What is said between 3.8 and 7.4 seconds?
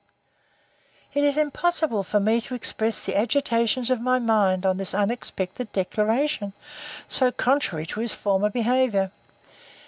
of my mind, on this unexpected declaration, so